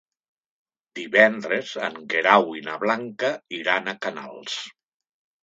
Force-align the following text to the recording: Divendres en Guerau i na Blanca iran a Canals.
Divendres 0.99 1.73
en 1.89 1.99
Guerau 2.15 2.49
i 2.61 2.65
na 2.69 2.79
Blanca 2.85 3.31
iran 3.59 3.93
a 3.93 3.97
Canals. 4.09 4.59